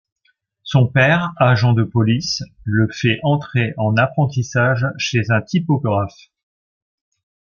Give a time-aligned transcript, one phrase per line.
[0.63, 6.31] Son père, agent de police, le fait entrer en apprentissage chez un typographe.